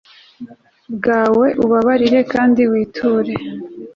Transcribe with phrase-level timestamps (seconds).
[0.95, 3.35] bwawe ubabarire kandi witure